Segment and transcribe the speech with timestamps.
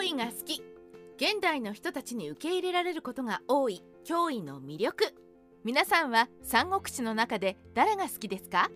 [0.00, 0.62] 脅威が好き。
[1.16, 3.84] 現代の人たちに受け入れられることが多い。
[4.06, 5.14] 脅威の魅力。
[5.62, 8.70] 皆さんは三国志の中で誰が好きですか？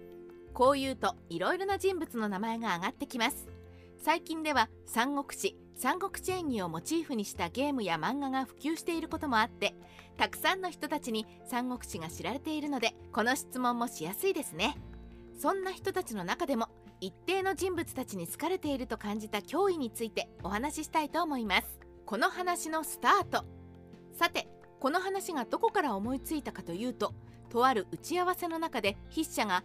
[0.52, 3.48] こう言うといろいろな人物の名前が挙がってきます。
[3.96, 9.74] 最近では三国志三国志演義をモチーフにしたゲームや漫画が普及していることもあって
[10.18, 14.76] たくさんの人たちに三国志が知られているのでこの質問もしやすいですね。
[15.36, 16.68] そんな人たちの中でも
[17.00, 21.78] 一定の人物たちに好かれていると感じた脅威についてお話ししたいと思います。
[22.06, 23.44] この話のスタート。
[24.12, 24.48] さて
[24.80, 27.14] この話がどこから思いついたかというと
[27.48, 29.64] とある打ち合わせの中で筆者が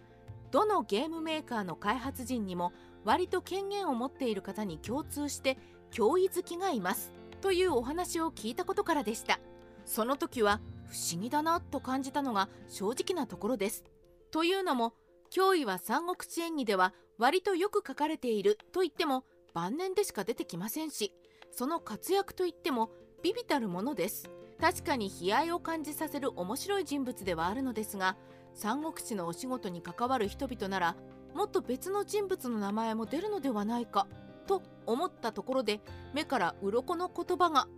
[0.50, 2.72] どのゲームメーカーの開発陣にも
[3.04, 5.58] 割と権限を持っている方に共通して
[5.92, 7.12] 脅威好きがいます。
[7.40, 9.40] というお話を聞いたことからでした。
[9.84, 13.84] その時は不思議だなと感じたのが正直なところです。
[14.30, 14.94] というのも
[15.30, 21.12] 脅威は三国志演義では割とよく書かれていると言っても晩年でしか出てきませんし
[21.52, 22.90] その活躍といっても
[23.22, 24.30] ビビたるものです。
[24.60, 28.16] 確かに悲哀を感じさせる面白い人物ではあるのですが
[28.54, 30.96] 三国志のお仕事に関わる人々なら
[31.34, 34.06] もっと別の人物の名前も出るのではないか
[34.46, 35.80] と思ったところで
[36.12, 37.68] 目から鱗の言葉が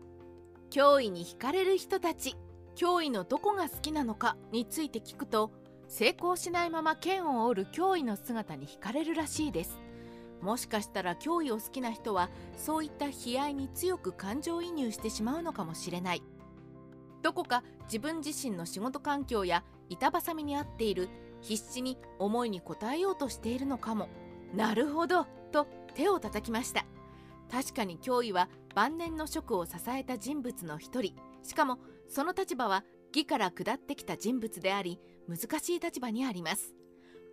[0.70, 2.34] 脅威に惹かれる人たち
[2.74, 5.52] 脅威のどこが好きなのかについて聞くと
[5.92, 9.78] 成功しないまま剣を折る脅威の姿に惹かれるらしいです。
[10.40, 16.22] もしかしたら脅威を好きな人はそういった悲哀に強く感情移入してしまうのかもしれない。
[17.20, 21.10] どこか自分自身の仕事環境や板挟みに合っている
[21.42, 24.08] 必死に思いに応えようとしているのかも。
[24.54, 26.86] なるほどと手を叩きました。
[27.50, 31.14] 確かに脅威は晩年の職を支えた人物の一人。
[31.42, 32.82] しかもその立場は
[33.14, 36.74] 義から下ってきた人物であり難しい立場にあります。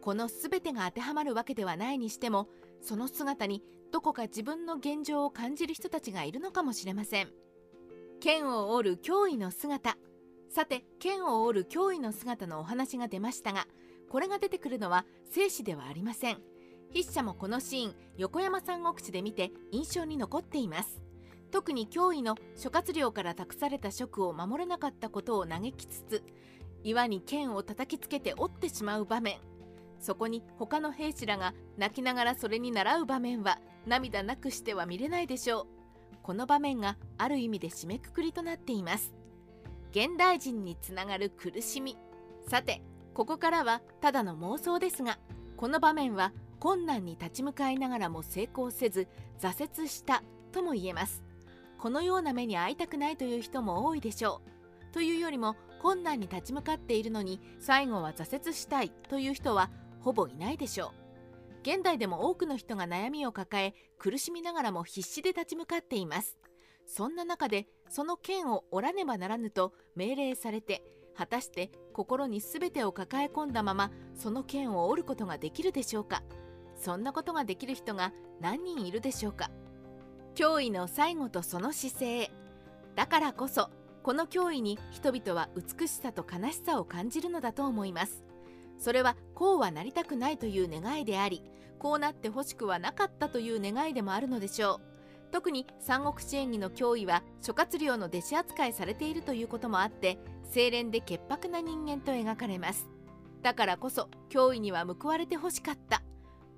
[0.01, 2.47] この全てが当てはまるわけではないにしても
[2.81, 7.29] その姿にどこか自分の現状を感じる人たちがいるのかもしれません。
[8.19, 9.97] 剣を折る脅威の姿。
[10.49, 13.67] さて剣を折る脅威の姿のお話が出ましたが
[14.09, 16.39] これが出てくるのは生死ではありません。
[16.91, 21.01] 筆者もこのシーン横山三国志で見て印象に残っています。
[21.51, 26.23] 特に脅威の諸葛亮から託された職を守れなかったことを嘆きつつ
[26.83, 29.39] 岩に剣を叩きつけて折ってしまう場面。
[29.99, 35.67] そこに他の兵士らが泣きながらそれに倣う場面は涙なくしては見れないでしょう。
[36.23, 39.13] この場面がある意味で締めくくりとなっています。
[39.91, 41.97] 現代人につながる苦しみ。
[42.47, 42.81] さて
[43.13, 45.19] ここからはただの妄想ですが
[45.57, 49.07] この場面は困難に立ち向かいながらも成功せず
[49.39, 51.23] 挫折したとも言えます。
[51.77, 54.58] このような目に遭いたくないという人も多いでしょう。
[54.91, 59.69] というよりも困難に立ち向かっているのに最後は挫折したいという人は
[60.01, 60.99] ほぼいないでしょう。
[61.61, 66.37] 現代でも多くの人が悩みを抱え苦しみながらも必死で立ち向かっています。
[66.85, 70.83] そんな中でその剣を折らねばならぬと命令されて
[71.15, 76.23] 果たして心に全てを抱え込んだままその剣を折ることができるでしょうか。
[76.75, 79.51] そんなことができる人が何人いるでしょうか。
[80.35, 82.31] 脅威の最後とその姿勢。
[82.95, 83.69] だからこそ
[84.03, 88.23] この脅威に人々は美しさと悲しさを感じるのだと思います。
[88.77, 91.43] それはこうはなりたくないという願いであり
[91.79, 94.89] こうなってほしくはなかったという願いでもあるのでしょう。
[95.31, 100.17] 特に三国志演義の脅威は諸葛亮の弟子扱いされているということもあって
[100.51, 102.87] 清廉で潔白な人間と描かれます。
[103.41, 106.01] だからこそ脅威には報われてほしかった。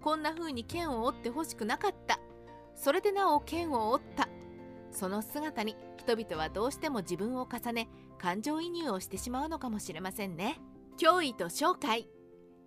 [0.02, 2.19] こんな風に剣を折ってほしくなかった。
[2.75, 4.28] それでなお剣を折った。
[4.91, 7.88] その姿に人々はどうしても自分を重ね
[8.18, 10.59] 感情移入をしてしまうのかもしれませんね。
[11.00, 12.07] 脅威と紹介。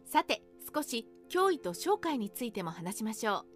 [0.05, 0.43] さて
[0.75, 3.47] 少し脅威と紹介についても話しましょう。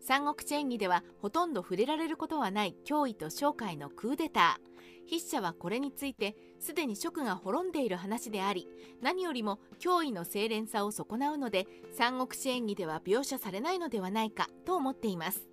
[0.00, 4.68] 三国志演義ではほとんど触れられることはない脅威と商海のクーデター。
[5.08, 8.68] 筆者はこれについてすでに職が滅んでいる話であり
[9.00, 11.66] 何よりも脅威の清廉さを損なうので
[11.96, 15.48] 三国志演義では描写されないのではないかと思っています。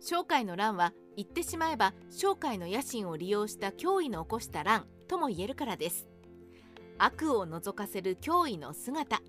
[0.00, 6.06] 商海の乱は言ってしまえば商海の野心を利用した脅威の起こした乱とも言えるからです。
[6.96, 9.20] 悪を覗かせる脅威の姿。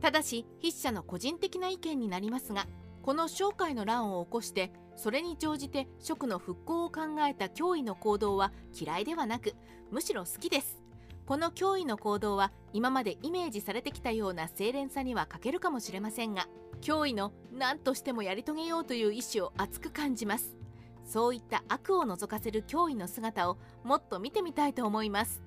[0.00, 2.66] ただし筆者の個人的な意見になりますが
[3.02, 9.54] この商海の乱を起こしてそれに乗じて蜀の復興を考えた脅威の行動は嫌いではなく
[9.90, 10.80] むしろ好きです。
[11.26, 16.48] この脅威の行動は今までイメージされてきたような清廉さには欠けるかもしれませんが
[16.80, 20.63] 脅威の何としてもやり遂げようという意志を熱く感じます。
[21.04, 25.42] そういった悪を覗かせる脅威の姿をもっと見てみたいと思います。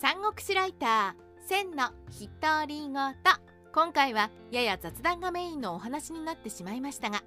[0.00, 1.90] 三国志ライター千の
[2.40, 2.92] 独り言
[3.72, 7.22] 今回はやや雑談がメインのお話になってしまいましたが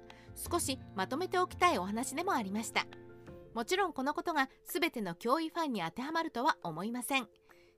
[0.50, 2.86] 少しまとめておきたいお話でもありました。
[3.54, 7.28] もちろんこのことが全ての脅威ファンに当てはまるとは思いません。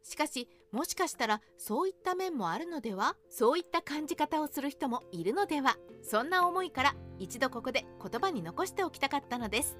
[0.02, 3.16] しかしもしかしたらそういった面もあるのでは？
[3.28, 5.76] そういった感じ方をする人もいるのでは？
[6.02, 9.76] そんな思いから一度ここで言葉に残しておきたかったのです。